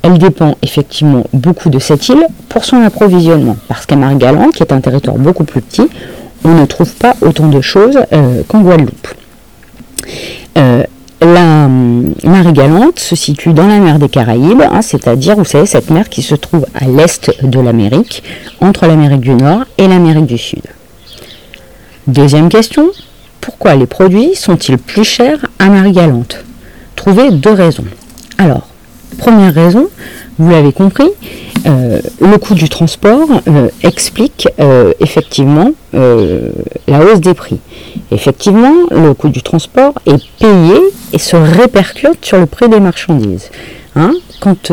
Elle 0.00 0.16
dépend 0.16 0.56
effectivement 0.62 1.24
beaucoup 1.34 1.68
de 1.68 1.78
cette 1.78 2.08
île 2.08 2.26
pour 2.48 2.64
son 2.64 2.80
approvisionnement, 2.80 3.58
parce 3.68 3.84
qu'à 3.84 3.96
Margalan, 3.96 4.48
qui 4.48 4.62
est 4.62 4.72
un 4.72 4.80
territoire 4.80 5.18
beaucoup 5.18 5.44
plus 5.44 5.60
petit, 5.60 5.90
on 6.42 6.54
ne 6.54 6.64
trouve 6.64 6.94
pas 6.94 7.16
autant 7.20 7.48
de 7.48 7.60
choses 7.60 7.98
euh, 8.14 8.40
qu'en 8.48 8.62
Guadeloupe. 8.62 9.08
Marie 12.28 12.52
Galante 12.52 12.98
se 12.98 13.16
situe 13.16 13.52
dans 13.52 13.66
la 13.66 13.78
mer 13.78 13.98
des 13.98 14.08
Caraïbes, 14.08 14.62
hein, 14.62 14.82
c'est-à-dire, 14.82 15.36
vous 15.36 15.44
savez, 15.44 15.66
cette 15.66 15.90
mer 15.90 16.08
qui 16.08 16.22
se 16.22 16.34
trouve 16.34 16.66
à 16.74 16.86
l'est 16.86 17.30
de 17.42 17.60
l'Amérique, 17.60 18.22
entre 18.60 18.86
l'Amérique 18.86 19.20
du 19.20 19.34
Nord 19.34 19.64
et 19.78 19.88
l'Amérique 19.88 20.26
du 20.26 20.38
Sud. 20.38 20.62
Deuxième 22.06 22.48
question, 22.48 22.90
pourquoi 23.40 23.74
les 23.74 23.86
produits 23.86 24.34
sont-ils 24.34 24.78
plus 24.78 25.04
chers 25.04 25.46
à 25.58 25.66
Marie-Galante 25.66 26.44
Trouvez 26.96 27.30
deux 27.30 27.52
raisons. 27.52 27.84
Alors, 28.38 28.68
première 29.18 29.52
raison, 29.52 29.88
vous 30.38 30.50
l'avez 30.50 30.72
compris, 30.72 31.10
euh, 31.66 32.00
le 32.20 32.36
coût 32.38 32.54
du 32.54 32.68
transport 32.68 33.28
euh, 33.48 33.68
explique 33.82 34.48
euh, 34.60 34.92
effectivement 35.00 35.70
la 35.92 37.00
hausse 37.04 37.20
des 37.20 37.34
prix. 37.34 37.60
Effectivement, 38.10 38.74
le 38.90 39.14
coût 39.14 39.28
du 39.28 39.42
transport 39.42 39.94
est 40.06 40.20
payé 40.40 40.74
et 41.12 41.18
se 41.18 41.36
répercute 41.36 42.24
sur 42.24 42.38
le 42.38 42.46
prix 42.46 42.68
des 42.68 42.80
marchandises. 42.80 43.50
Hein. 43.96 44.12
quand 44.40 44.72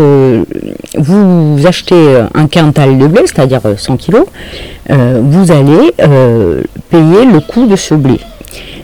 vous 0.97 1.59
achetez 1.63 2.23
un 2.33 2.47
quintal 2.47 2.97
de 2.97 3.05
blé, 3.05 3.21
c'est-à-dire 3.25 3.61
100 3.77 3.97
kg, 3.97 4.23
vous 4.89 5.51
allez 5.51 5.93
payer 6.89 7.25
le 7.31 7.39
coût 7.39 7.67
de 7.67 7.75
ce 7.75 7.93
blé. 7.93 8.19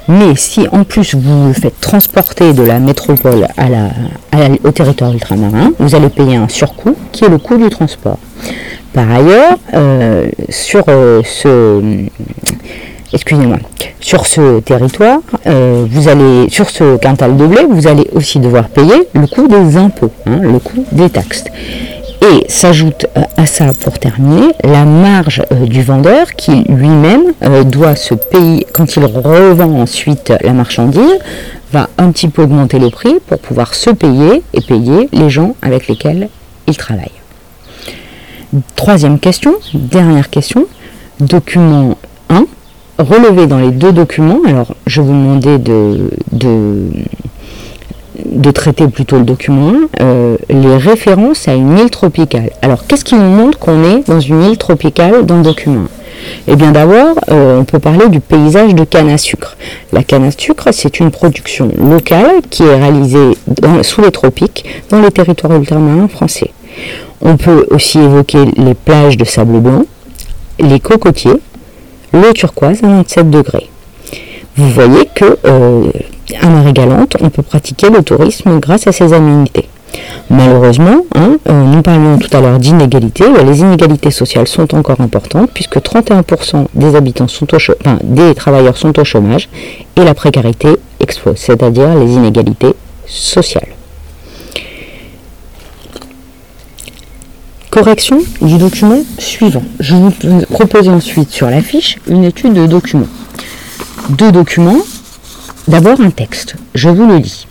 Mais 0.08 0.36
si 0.36 0.68
en 0.72 0.84
plus 0.84 1.16
vous 1.16 1.54
faites 1.54 1.80
transporter 1.82 2.54
de 2.54 2.64
la 2.64 2.80
métropole 2.80 3.48
au 4.64 4.72
territoire 4.72 5.12
ultramarin, 5.12 5.72
vous 5.80 5.96
allez 5.96 6.10
payer 6.10 6.36
un 6.38 6.48
surcoût 6.48 6.96
qui 7.12 7.26
est 7.26 7.30
le 7.30 7.38
coût 7.38 7.58
du 7.58 7.70
transport. 7.70 8.18
Par 8.94 9.12
ailleurs, 9.12 9.58
euh, 9.74 10.30
sur 10.50 10.84
euh, 10.88 11.22
ce 11.24 12.08
excusez-moi, 13.14 13.58
sur 14.00 14.26
ce 14.26 14.60
territoire, 14.60 15.20
euh, 15.46 15.86
vous 15.90 16.08
allez, 16.08 16.50
sur 16.50 16.70
ce 16.70 16.98
quintal 16.98 17.38
de 17.38 17.46
blé, 17.46 17.62
vous 17.70 17.88
allez 17.88 18.08
aussi 18.14 18.40
devoir 18.40 18.68
payer 18.70 19.08
le 19.14 19.28
coût 19.28 19.48
des 19.48 19.78
impôts, 19.78 20.12
hein, 20.26 20.40
le 20.42 20.60
coût 20.60 20.86
des 20.92 21.10
taxes. 21.10 21.46
Et 22.22 22.46
s'ajoute 22.50 23.06
euh, 23.16 23.22
à 23.38 23.46
ça, 23.46 23.72
pour 23.84 24.00
terminer, 24.00 24.54
la 24.64 24.86
marge 24.86 25.44
euh, 25.52 25.66
du 25.66 25.84
vendeur 25.84 26.34
qui 26.34 26.64
lui-même 26.68 27.34
euh, 27.44 27.64
doit 27.64 27.96
se 27.96 28.16
payer, 28.16 28.66
quand 28.74 28.96
il 28.96 29.06
revend 29.06 29.80
ensuite 29.80 30.34
la 30.42 30.54
marchandise, 30.54 31.20
va 31.72 31.90
un 31.98 32.12
petit 32.12 32.28
peu 32.28 32.44
augmenter 32.44 32.80
le 32.80 32.90
prix 32.90 33.16
pour 33.28 33.40
pouvoir 33.40 33.76
se 33.76 33.92
payer 33.92 34.42
et 34.54 34.62
payer 34.62 35.10
les 35.12 35.30
gens 35.30 35.56
avec 35.62 35.88
lesquels 35.88 36.30
il 36.66 36.76
travaille. 36.76 37.12
Troisième 38.76 39.20
question, 39.20 39.56
dernière 39.74 40.30
question, 40.30 40.66
document 41.20 41.98
1, 42.30 42.46
relevé 42.98 43.46
dans 43.46 43.60
les 43.60 43.72
deux 43.72 43.92
documents, 43.92 44.40
alors 44.46 44.74
je 44.88 45.02
vous 45.02 45.12
demandais 45.12 45.60
de, 45.60 46.10
de 46.32 46.90
de 48.26 48.52
traiter 48.52 48.88
plutôt 48.88 49.18
le 49.18 49.24
document, 49.24 49.74
euh, 50.02 50.38
les 50.50 50.78
références 50.78 51.48
à 51.48 51.54
une 51.54 51.78
île 51.78 51.90
tropicale. 51.90 52.52
Alors, 52.62 52.86
qu'est-ce 52.88 53.06
qui 53.06 53.16
nous 53.16 53.30
montre 53.30 53.60
qu'on 53.60 53.84
est 53.84 54.08
dans 54.08 54.20
une 54.20 54.44
île 54.44 54.58
tropicale 54.58 55.26
dans 55.26 55.38
le 55.38 55.44
document 55.44 55.86
Eh 56.48 56.56
bien, 56.56 56.72
d'abord, 56.72 57.16
euh, 57.30 57.60
on 57.60 57.66
peut 57.66 57.80
parler 57.80 58.10
du 58.10 58.20
paysage 58.20 58.74
de 58.74 58.84
canne 58.84 59.10
à 59.10 59.18
sucre. 59.18 59.58
La 59.94 60.04
canne 60.04 60.26
à 60.26 60.32
sucre, 60.32 60.70
c'est 60.72 61.00
une 61.00 61.12
production 61.12 61.72
locale 61.78 62.42
qui 62.50 62.64
est 62.64 62.76
réalisée 62.76 63.38
sous 63.84 64.02
les 64.02 64.12
tropiques, 64.12 64.66
dans 64.90 65.02
les 65.02 65.12
territoires 65.12 65.54
ultramarins 65.56 66.08
français. 66.08 66.52
On 67.22 67.38
peut 67.38 67.66
aussi 67.72 68.00
évoquer 68.00 68.46
les 68.58 68.74
plages 68.74 69.18
de 69.18 69.26
sable 69.26 69.60
blanc, 69.60 69.86
les 70.60 70.80
cocotiers, 70.80 71.40
l'eau 72.14 72.34
turquoise 72.34 72.84
à 72.84 72.88
27 72.88 73.30
degrés. 73.30 73.70
Vous 74.56 74.70
voyez 74.70 75.08
que 75.14 75.38
euh, 75.46 75.92
à 76.36 76.48
Marie-Galante, 76.48 77.18
on 77.22 77.30
peut 77.30 77.42
pratiquer 77.42 77.90
le 77.90 78.04
tourisme 78.04 78.60
grâce 78.60 78.88
à 78.88 78.92
ces 78.92 79.14
aménités. 79.14 79.70
Malheureusement, 80.30 81.06
hein, 81.16 81.38
euh, 81.48 81.64
nous 81.64 81.82
parlions 81.82 82.18
tout 82.18 82.36
à 82.36 82.42
l'heure 82.42 82.60
d'inégalités, 82.60 83.24
les 83.46 83.60
inégalités 83.62 84.12
sociales 84.12 84.48
sont 84.48 84.76
encore 84.76 85.00
importantes 85.00 85.50
puisque 85.54 85.78
31% 85.78 86.68
des 86.74 86.96
habitants 86.96 87.30
sont 87.30 87.48
au 87.54 87.58
des 88.04 88.36
travailleurs 88.36 88.78
sont 88.78 88.98
au 89.00 89.04
chômage 89.06 89.48
et 89.96 90.04
la 90.04 90.14
précarité 90.14 90.70
explose, 91.00 91.38
c'est-à-dire 91.38 91.96
les 91.96 92.12
inégalités 92.12 92.74
sociales. 93.06 93.70
Correction 97.70 98.20
du 98.42 98.58
document 98.58 99.02
suivant. 99.20 99.64
Je 99.80 99.96
vous 99.96 100.12
propose 100.50 100.90
ensuite 100.90 101.30
sur 101.30 101.50
la 101.50 101.62
fiche 101.62 102.00
une 102.08 102.24
étude 102.24 102.54
de 102.54 102.66
documents. 102.66 103.08
Deux 104.10 104.32
documents 104.32 104.80
D'abord 105.68 106.00
un 106.00 106.12
texte, 106.12 106.56
je 106.76 106.88
vous 106.88 107.06
le 107.06 107.18
lis. 107.18 107.46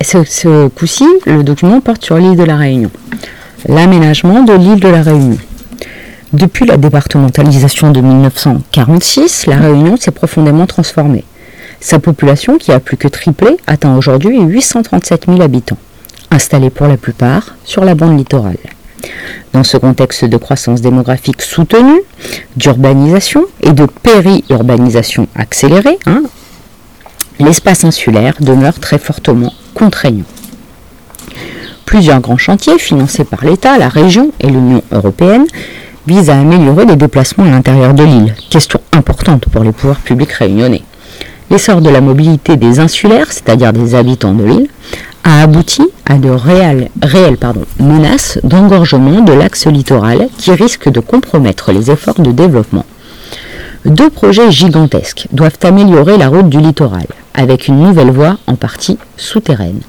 ce, 0.00 0.68
coup-ci, 0.68 1.04
le 1.26 1.42
document 1.42 1.80
porte 1.80 2.04
sur 2.04 2.16
l'île 2.16 2.36
de 2.36 2.44
la 2.44 2.56
Réunion. 2.56 2.92
L'aménagement 3.66 4.44
de 4.44 4.52
l'île 4.52 4.78
de 4.78 4.86
la 4.86 5.02
Réunion. 5.02 5.38
Depuis 6.32 6.66
la 6.66 6.76
départementalisation 6.76 7.90
de 7.90 8.00
1946, 8.00 9.46
la 9.46 9.56
Réunion 9.56 9.96
s'est 9.96 10.12
profondément 10.12 10.66
transformée. 10.66 11.24
Sa 11.80 11.98
population, 11.98 12.56
qui 12.56 12.70
a 12.70 12.78
plus 12.78 12.96
que 12.96 13.08
triplé, 13.08 13.56
atteint 13.66 13.96
aujourd'hui 13.96 14.40
837 14.40 15.26
000 15.26 15.42
habitants, 15.42 15.78
installés 16.30 16.70
pour 16.70 16.86
la 16.86 16.96
plupart 16.96 17.56
sur 17.64 17.84
la 17.84 17.96
bande 17.96 18.16
littorale. 18.16 18.58
Dans 19.52 19.64
ce 19.64 19.76
contexte 19.76 20.24
de 20.24 20.36
croissance 20.36 20.80
démographique 20.80 21.42
soutenue, 21.42 22.00
d'urbanisation 22.56 23.44
et 23.60 23.72
de 23.72 23.86
périurbanisation 23.86 25.26
accélérée, 25.34 25.98
hein, 26.06 26.22
l'espace 27.40 27.84
insulaire 27.84 28.34
demeure 28.40 28.78
très 28.78 28.98
fortement 28.98 29.52
contraignant. 29.74 30.24
Plusieurs 31.86 32.20
grands 32.20 32.38
chantiers 32.38 32.78
financés 32.78 33.24
par 33.24 33.44
l'État, 33.44 33.78
la 33.78 33.88
région 33.88 34.30
et 34.40 34.46
l'Union 34.46 34.82
européenne 34.92 35.46
visent 36.06 36.30
à 36.30 36.38
améliorer 36.38 36.86
les 36.86 36.96
déplacements 36.96 37.44
à 37.44 37.50
l'intérieur 37.50 37.94
de 37.94 38.04
l'île, 38.04 38.34
question 38.48 38.80
importante 38.92 39.46
pour 39.46 39.64
les 39.64 39.72
pouvoirs 39.72 39.98
publics 39.98 40.32
réunionnais. 40.32 40.82
L'essor 41.50 41.80
de 41.80 41.90
la 41.90 42.00
mobilité 42.00 42.56
des 42.56 42.78
insulaires, 42.78 43.32
c'est-à-dire 43.32 43.72
des 43.72 43.96
habitants 43.96 44.34
de 44.34 44.44
l'île, 44.44 44.68
a 45.24 45.42
abouti 45.42 45.82
à 46.06 46.16
de 46.16 46.30
réelles, 46.30 46.88
menaces 47.78 48.38
d'engorgement 48.44 49.20
de 49.20 49.32
l'axe 49.32 49.66
littoral 49.66 50.28
qui 50.38 50.52
risquent 50.52 50.90
de 50.90 51.00
compromettre 51.00 51.72
les 51.72 51.90
efforts 51.90 52.20
de 52.20 52.30
développement. 52.30 52.86
Deux 53.86 54.10
projets 54.10 54.50
gigantesques 54.50 55.26
doivent 55.32 55.58
améliorer 55.62 56.18
la 56.18 56.28
route 56.28 56.50
du 56.50 56.60
littoral, 56.60 57.06
avec 57.32 57.66
une 57.66 57.80
nouvelle 57.80 58.10
voie 58.10 58.36
en 58.46 58.54
partie 58.54 58.98
souterraine. 59.16 59.80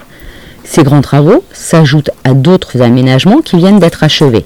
Ces 0.63 0.83
grands 0.83 1.01
travaux 1.01 1.43
s'ajoutent 1.51 2.11
à 2.23 2.33
d'autres 2.33 2.81
aménagements 2.81 3.41
qui 3.41 3.57
viennent 3.57 3.79
d'être 3.79 4.03
achevés. 4.05 4.45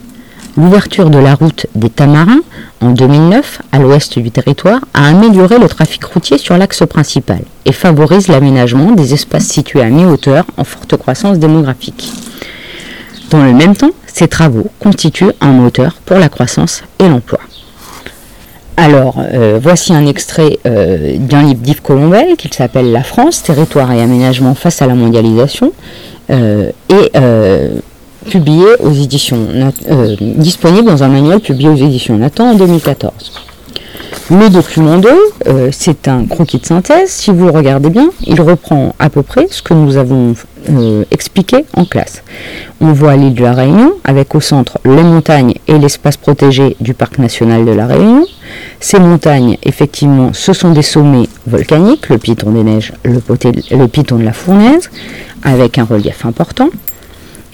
L'ouverture 0.57 1.11
de 1.11 1.19
la 1.19 1.35
route 1.35 1.67
des 1.75 1.91
Tamarins 1.91 2.41
en 2.81 2.89
2009 2.89 3.61
à 3.71 3.77
l'ouest 3.77 4.17
du 4.17 4.31
territoire 4.31 4.79
a 4.95 5.09
amélioré 5.09 5.59
le 5.59 5.67
trafic 5.67 6.03
routier 6.05 6.39
sur 6.39 6.57
l'axe 6.57 6.81
principal 6.89 7.41
et 7.65 7.71
favorise 7.71 8.27
l'aménagement 8.29 8.93
des 8.93 9.13
espaces 9.13 9.45
situés 9.45 9.83
à 9.83 9.89
mi-hauteur 9.89 10.45
en 10.57 10.63
forte 10.63 10.97
croissance 10.97 11.37
démographique. 11.37 12.11
Dans 13.29 13.43
le 13.43 13.53
même 13.53 13.75
temps, 13.75 13.91
ces 14.07 14.27
travaux 14.27 14.71
constituent 14.79 15.33
un 15.39 15.51
moteur 15.51 15.97
pour 16.03 16.17
la 16.17 16.29
croissance 16.29 16.81
et 16.97 17.07
l'emploi. 17.07 17.39
Alors, 18.77 19.15
euh, 19.19 19.59
voici 19.61 19.93
un 19.93 20.05
extrait 20.05 20.59
euh, 20.65 21.17
d'un 21.17 21.43
livre 21.43 21.61
d'Yves 21.61 21.81
Colombel 21.81 22.35
qui 22.37 22.49
s'appelle 22.49 22.91
La 22.91 23.03
France, 23.03 23.41
territoire 23.41 23.91
et 23.91 24.01
aménagement 24.01 24.53
face 24.53 24.81
à 24.81 24.87
la 24.87 24.95
mondialisation, 24.95 25.71
euh, 26.29 26.71
et 26.89 27.11
publié 28.29 28.65
aux 28.79 28.91
éditions, 28.91 29.47
disponible 30.19 30.87
dans 30.87 31.03
un 31.03 31.09
manuel 31.09 31.39
publié 31.39 31.69
aux 31.69 31.75
éditions 31.75 32.17
Nathan 32.17 32.51
en 32.51 32.55
2014. 32.55 33.45
Le 34.31 34.49
document 34.49 34.97
2, 34.97 35.09
euh, 35.47 35.69
c'est 35.71 36.07
un 36.07 36.25
croquis 36.25 36.57
de 36.57 36.65
synthèse. 36.65 37.11
Si 37.11 37.29
vous 37.29 37.45
le 37.45 37.51
regardez 37.51 37.91
bien, 37.91 38.09
il 38.25 38.41
reprend 38.41 38.95
à 38.97 39.11
peu 39.11 39.21
près 39.21 39.45
ce 39.51 39.61
que 39.61 39.75
nous 39.75 39.97
avons 39.97 40.33
euh, 40.69 41.03
expliqué 41.11 41.65
en 41.73 41.85
classe. 41.85 42.23
On 42.81 42.91
voit 42.93 43.15
l'île 43.15 43.33
de 43.33 43.43
la 43.43 43.53
Réunion 43.53 43.93
avec 44.03 44.35
au 44.35 44.41
centre 44.41 44.79
les 44.85 45.03
montagnes 45.03 45.53
et 45.67 45.77
l'espace 45.77 46.17
protégé 46.17 46.75
du 46.79 46.93
parc 46.93 47.19
national 47.19 47.65
de 47.65 47.71
la 47.71 47.87
Réunion. 47.87 48.25
Ces 48.79 48.99
montagnes, 48.99 49.57
effectivement, 49.63 50.31
ce 50.33 50.53
sont 50.53 50.71
des 50.71 50.81
sommets 50.81 51.27
volcaniques, 51.47 52.09
le 52.09 52.17
piton 52.17 52.51
des 52.51 52.63
neiges, 52.63 52.93
le, 53.03 53.21
le 53.71 53.87
piton 53.87 54.17
de 54.17 54.23
la 54.23 54.33
fournaise, 54.33 54.89
avec 55.43 55.77
un 55.77 55.85
relief 55.85 56.25
important. 56.25 56.69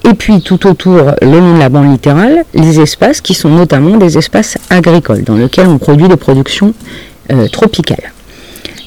Et 0.09 0.13
puis 0.13 0.41
tout 0.41 0.65
autour, 0.67 1.11
le 1.21 1.39
long 1.39 1.53
de 1.53 1.59
la 1.59 1.69
bande 1.69 1.91
littérale, 1.91 2.43
les 2.53 2.79
espaces 2.79 3.21
qui 3.21 3.33
sont 3.33 3.49
notamment 3.49 3.97
des 3.97 4.17
espaces 4.17 4.57
agricoles 4.69 5.23
dans 5.23 5.35
lesquels 5.35 5.67
on 5.67 5.77
produit 5.77 6.07
des 6.07 6.17
productions 6.17 6.73
euh, 7.31 7.47
tropicales. 7.47 8.11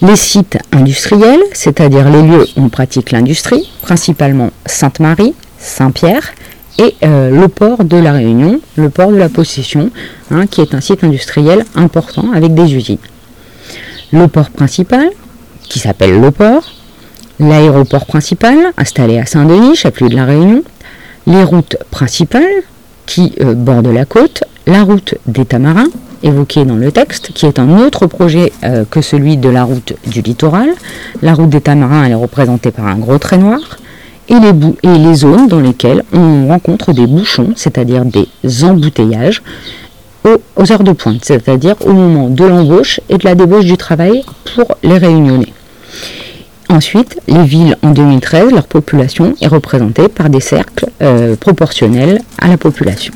Les 0.07 0.17
sites 0.17 0.59
industriels, 0.71 1.41
c'est-à-dire 1.55 2.11
les 2.11 2.21
lieux 2.21 2.47
où 2.57 2.65
on 2.65 2.69
pratique 2.69 3.11
l'industrie, 3.11 3.71
principalement 3.81 4.51
Sainte-Marie, 4.67 5.33
Saint-Pierre 5.59 6.35
et 6.79 6.95
euh, 7.05 7.31
le 7.31 7.49
port 7.49 7.85
de 7.85 7.97
la 7.97 8.13
Réunion, 8.13 8.61
le 8.77 8.91
port 8.91 9.11
de 9.11 9.17
la 9.17 9.31
Possession, 9.31 9.91
hein, 10.31 10.47
qui 10.47 10.61
est 10.61 10.75
un 10.75 10.83
site 10.83 11.05
industriel 11.05 11.65
important 11.75 12.33
avec 12.35 12.53
des 12.53 12.75
usines. 12.75 12.99
Le 14.13 14.29
port 14.29 14.51
principal, 14.51 15.09
qui 15.63 15.79
s'appelle 15.79 16.21
le 16.21 16.31
port, 16.31 16.71
l'aéroport 17.41 18.05
principal, 18.05 18.59
installé 18.77 19.19
à 19.19 19.25
Saint-Denis, 19.25 19.75
chef-lieu 19.75 20.11
de 20.11 20.17
la 20.17 20.27
Réunion, 20.27 20.63
les 21.27 21.45
routes 21.45 21.79
principales 21.91 22.63
qui 23.07 23.33
euh, 23.41 23.55
bordent 23.55 23.87
la 23.87 24.05
côte, 24.05 24.45
la 24.67 24.83
route 24.83 25.15
des 25.27 25.47
Tamarins, 25.47 25.89
évoquée 26.25 26.65
dans 26.65 26.75
le 26.75 26.91
texte, 26.91 27.31
qui 27.33 27.47
est 27.47 27.59
un 27.59 27.79
autre 27.79 28.07
projet 28.07 28.53
euh, 28.65 28.85
que 28.91 29.01
celui 29.01 29.37
de 29.37 29.49
la 29.49 29.63
route 29.63 29.93
du 30.07 30.23
littoral. 30.23 30.71
La 31.23 31.35
route 31.35 31.51
des 31.51 31.61
Tamarins, 31.61 32.07
est 32.07 32.15
représentée 32.15 32.73
par 32.73 32.87
un 32.87 32.97
gros 32.97 33.19
trait 33.19 33.39
noir. 33.39 33.61
Et 34.29 34.37
les, 34.83 35.15
zones 35.15 35.49
dans 35.49 35.61
lesquelles 35.61 36.03
on 36.15 36.49
rencontre 36.49 36.95
des 36.95 37.07
bouchons, 37.07 37.53
c'est-à-dire 37.57 38.07
des 38.07 38.27
embouteillages, 38.65 39.43
aux, 40.25 40.41
aux 40.57 40.73
heures 40.73 40.83
de 40.83 40.93
pointe, 40.93 41.23
c'est-à-dire 41.23 41.77
au 41.85 41.93
moment 41.93 42.31
de 42.31 42.45
l'embauche 42.45 43.01
et 43.11 43.19
de 43.19 43.25
la 43.25 43.35
débauche 43.35 43.67
du 43.67 43.77
travail 43.77 44.25
pour 44.55 44.79
les 44.83 44.97
réunionnais. 44.97 45.53
Ensuite, 46.71 47.21
les 47.29 47.45
villes 47.45 47.77
en 47.83 47.91
2013, 47.91 48.51
leur 48.51 48.67
population 48.67 49.35
est 49.43 49.47
représentée 49.47 50.09
par 50.09 50.31
des 50.31 50.41
cercles 50.41 50.87
euh, 51.03 51.37
proportionnels 51.37 52.23
à 52.39 52.49
la 52.49 52.57
population. 52.57 53.13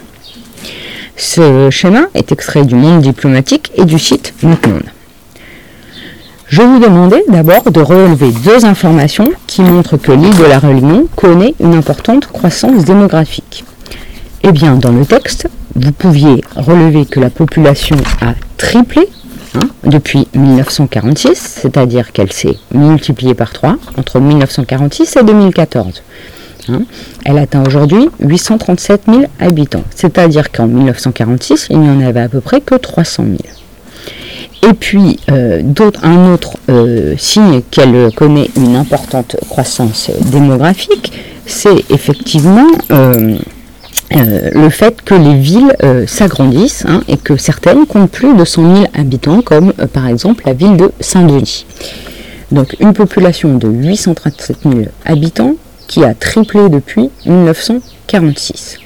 Ce 1.19 1.69
schéma 1.71 2.07
est 2.15 2.33
extrait 2.33 2.65
du 2.65 2.77
monde 2.77 3.03
diplomatique 3.03 3.71
et 3.75 3.85
du 3.85 3.99
site 3.99 4.33
Monde. 4.43 4.85
Je 6.47 6.63
vous 6.63 6.79
demandais 6.79 7.23
d'abord 7.29 7.71
de 7.71 7.81
relever 7.81 8.31
deux 8.31 8.65
informations 8.65 9.29
qui 9.47 9.61
montrent 9.61 9.99
que 9.99 10.13
l'île 10.13 10.37
de 10.37 10.45
la 10.45 10.59
Réunion 10.59 11.09
connaît 11.17 11.55
une 11.61 11.75
importante 11.75 12.29
croissance 12.29 12.85
démographique. 12.85 13.65
Eh 14.45 14.53
bien, 14.53 14.77
dans 14.77 14.93
le 14.93 15.05
texte, 15.05 15.49
vous 15.75 15.93
pouviez 15.93 16.43
relever 16.57 17.05
que 17.05 17.21
la 17.21 17.31
population 17.31 17.97
a 18.23 18.35
triplé 18.57 19.09
Hein, 19.55 19.69
depuis 19.85 20.29
1946, 20.35 21.35
c'est-à-dire 21.63 22.13
qu'elle 22.13 22.33
s'est 22.33 22.57
multipliée 22.73 23.35
par 23.35 23.53
3 23.53 23.77
entre 23.97 24.21
1946 24.21 25.17
et 25.17 25.25
2014. 25.25 26.03
Hein. 26.71 26.83
elle 27.25 27.39
atteint 27.39 27.65
aujourd'hui 27.67 28.09
837 28.21 29.03
000 29.07 29.23
habitants, 29.39 29.85
c'est-à-dire 29.95 30.51
qu'en 30.51 30.67
1946, 30.67 31.69
il 31.71 31.81
n'y 31.81 31.89
en 31.89 32.01
avait 32.01 32.21
à 32.21 32.29
peu 32.29 32.41
près 32.41 32.61
que 32.61 32.75
300 32.75 33.25
000. 33.25 33.39
Et 34.69 34.75
puis, 34.75 35.19
euh, 35.31 35.63
un 36.03 36.33
autre 36.33 36.57
euh, 36.69 37.15
signe 37.17 37.63
qu'elle 37.71 38.13
connaît 38.15 38.51
une 38.57 38.77
importante 38.77 39.37
croissance 39.49 40.11
démographique, 40.33 41.13
c'est 41.47 41.91
effectivement 41.91 42.67
euh, 42.91 43.37
le 44.11 44.69
fait 44.71 45.03
que 45.03 45.15
les 45.15 45.37
villes 45.37 45.75
s'agrandissent 46.07 46.85
hein, 46.87 47.03
et 47.09 47.17
que 47.17 47.37
certaines 47.37 47.87
comptent 47.87 48.11
plus 48.11 48.35
de 48.35 48.45
100 48.45 48.77
000 48.77 48.87
habitants, 48.95 49.43
comme 49.43 49.73
par 49.73 50.09
exemple 50.09 50.45
la 50.47 50.55
ville 50.55 50.77
de 50.77 50.91
Saint-Denis. 51.01 51.67
Donc 52.51 52.75
une 52.81 52.95
population 52.95 53.57
de 53.57 53.69
837 53.69 54.57
000 54.65 54.77
habitants 55.05 55.55
qui 55.89 56.05
a 56.05 56.15
triplé 56.15 56.69
depuis 56.69 57.11
1946. 57.27 58.79